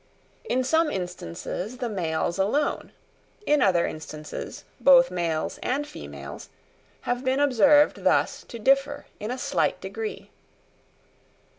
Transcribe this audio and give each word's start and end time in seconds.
In 0.45 0.63
some 0.63 0.89
instances 0.89 1.77
the 1.77 1.87
males 1.87 2.39
alone, 2.39 2.91
in 3.45 3.61
other 3.61 3.85
instances, 3.85 4.63
both 4.79 5.11
males 5.11 5.59
and 5.61 5.85
females, 5.85 6.49
have 7.01 7.23
been 7.23 7.39
observed 7.39 8.03
thus 8.03 8.43
to 8.47 8.57
differ 8.57 9.05
in 9.19 9.29
a 9.29 9.37
slight 9.37 9.79
degree. 9.79 10.31